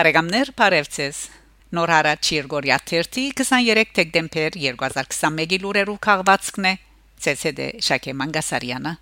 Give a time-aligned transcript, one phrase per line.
[0.00, 1.18] Բարեկամներ, Փարեվցես։
[1.76, 6.74] Նոր հարաճ Երգորիա 23 դեկտեմբեր 2021-ի լուրերով քաղվածքն է
[7.34, 8.94] ՑՍԴ Շակե Մանգասարյանը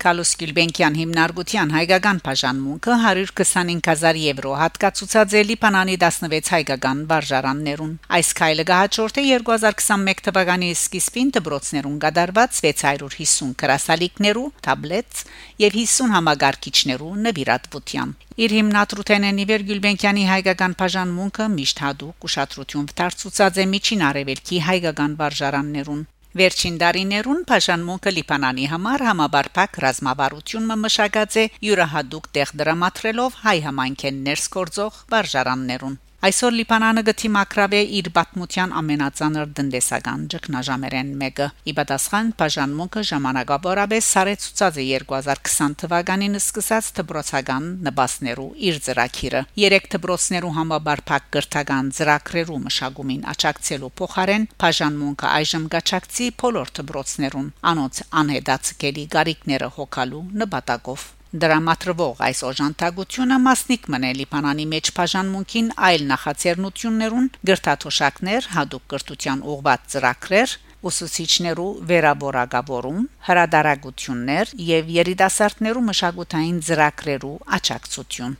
[0.00, 8.64] Կալուս Գիլբենկյան հիմնարկության հայկական բաժանմունքը 125000 եվրո հատկացուցած է Լիբանանի 16 հայկական վարժարաններուն։ Այս քայլը
[8.70, 15.24] գահաճորդ է 2021 թվականի սկիզբին դբրոցներուն գդարված 650 գրասալիկներու, թաբլետ
[15.64, 23.68] եւ 50 համագարկիչներու նվիրատվության։ Իր հիմնադրութենեն Իվեր Գյուլբենկյանի հայկական բաժանմունքը միշտ հadoop ուշադրություն վտարծուցած է
[23.74, 32.52] միջին արևելքի հայկական վարժարաններուն Վերջին դարիներուն Փաշանմունքը Լիբանանի համար համաբարփակ ռազմավարություն մշակած է յուրահատուկ տեղ
[32.60, 41.12] դրամատրելով հայ համայնքեն ներս կորձող վարժարաններուն Այսօր Լիբանանը գտի մակրավե իր պատմության ամենածանր դնդեսական ճգնաժամերեն
[41.20, 49.88] մեկը։ Ի պատասխան բաժանմունքը ժամանակավորապես սարեցուցած է 2020 թվականին սկսած դբրոցական նպաստներու իր ծրագիրը։ Երեք
[49.94, 59.72] դբրոցներու համաբարփակ կրթական ծրագրերու մշակումին աճակցելու փոխարեն բաժանմունքը այժմ գաչակցի բոլոր դբրոցներուն անոնց անհետացկելի գարիկները
[59.80, 69.44] հոգալու նպատակով Դրամատրվող այս օժանդակությունը մասնիկ մնե Լիբանանի մեջ բաժանմունքին այլ նախաձեռնություններուն գրթաթոշակներ, հadoop կրթության
[69.52, 70.54] ուղղված ծրագրեր,
[70.90, 78.34] ուսուցիչներու վերաբորակավորում, հրադարագություններ եւ երիտասարդներու մշակութային ծրագրերու աճակցություն։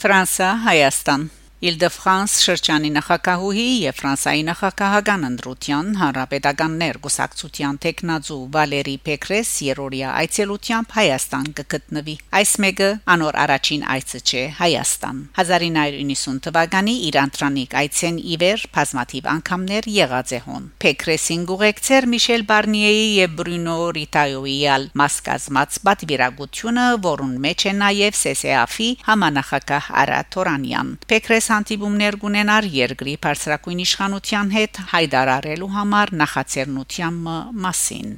[0.00, 1.28] Ֆրանսա Հայաստան
[1.60, 11.50] Իլ-դե-Ֆրանս շրջանի նախագահուհի եւ Ֆրանսայի նախագահական ընտրության հանրապետականներ գուսակցության տեխնազու Վալերի Պեկրես երորիա այցելությամբ Հայաստան
[11.58, 19.30] կգտնվի։ Այս մեկը անոր առաջին այցը չէ Հայաստան։ 1990 թվականի իր անտրանիկ այցեն իվեր բազմաթիվ
[19.36, 27.36] անգամներ եղած է հոն։ Պեկրեսին գուղեկցեր Միշել Բարնիեի եւ Բրունո Ռիտայոյի ալ մասկազմած պատվիրակությունը, որուն
[27.44, 35.70] մեջ է նաեւ ՍՍԱՖ-ի համանախագահ Արա Թորանյան։ Պեկրես հանդիպումներ կունենար երկրի բարձրակույն իշխանության հետ հայտարարելու
[35.76, 37.16] համար նախաձեռնության
[37.64, 38.12] մասին։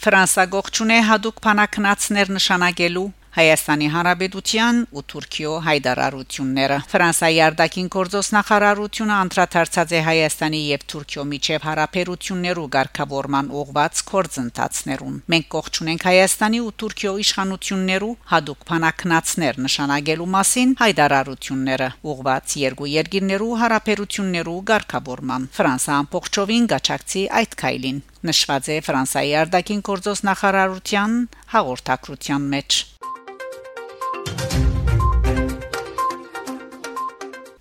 [0.00, 9.94] Ֆրանսա գողջունե հadoop փանակնացներ նշանակելու Հայաստանի Հանրապետության ու Թուրքիո հայդարարությունները Ֆրանսիայի արտաքին գործոս նախարարությունը անդրադարձած
[9.94, 17.14] է Հայաստանի եւ Թուրքիո միջև հարաբերություններու ղեկավարման ուղված կորձընթացներուն մենք կողջ ունենք Հայաստանի ու Թուրքիո
[17.22, 27.58] իշխանություններու հadoop փանակնացներ նշանակելու մասին հայդարարությունները ուղված երկու երկիրներու հարաբերություններու ղեկավարման Ֆրանսիան փոխչովին գաչակցի այդ
[27.62, 31.20] քայլին նշված է Ֆրանսիայի արտաքին գործոս նախարարության
[31.54, 32.80] հաղորդակցության մեջ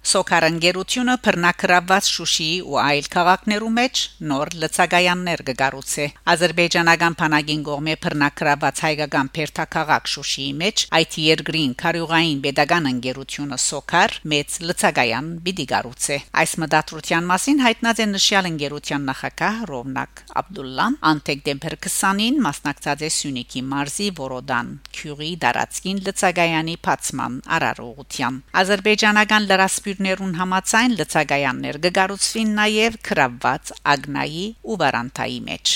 [0.10, 4.00] Սոկարանգերությունը բռնակրաված Շուշիի ու այլ քաղաքներու մեջ
[4.30, 12.90] նոր լցագայաններ կգառուցե։ Ադրբեջանական բանակին կողմէ բռնակրաված հայկական Պերտակաղակ Շուշիի մեջ այդ երկրին քարյուղային pedagogan
[12.90, 20.24] ընկերությունը Սոկար մեծ լցագայան պիտի գառուցե։ Այս մտադրության մասին հայտնած է նշյալ ընկերության նախագահ Ռովնակ
[20.42, 29.50] Աբդուլլան անտեք դեմբեր 20-ին մասնակցած է Սյունիքի մարզի Որոդան Քյուրի դարածքին լցագայանի փացման արարողության։ Ադրբեջանական
[29.50, 35.74] լրասպյուր երկրներուն համացայն լցագայաններ կգառուցվին նաև քրավված ագնայի ու վարանտայի մեջ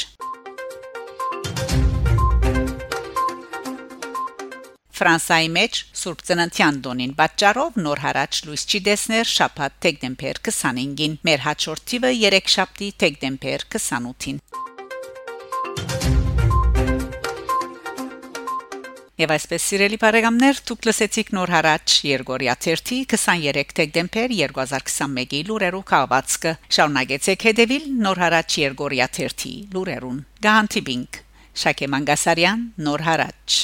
[4.93, 11.47] Ֆրանսայի մեջ Սուրբ Ծննդյան տոնին պատճառով նոր հարաճ լույս չի դեսներ շաբաթ դեկտեմբեր 25-ին մեր
[11.49, 14.43] հաջորդիվը 3 շաբթի դեկտեմբեր 28-ին
[19.13, 22.81] Եվ այսպես սիրելի բարեկամներ, դուք լսեցիք նոր հարաճ Երգորիա 3
[23.13, 30.17] 23 դեկտեմբեր 2021-ի լուրերով կապվածքը։ Շարունակեցեք հետևել նոր հարաճ Երգորիա 3 լուրերուն։
[30.47, 31.21] Գանտիբինգ
[31.61, 33.61] Շակե Մանգասարյան նոր հարաճ